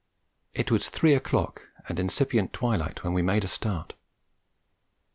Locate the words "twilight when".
2.53-3.13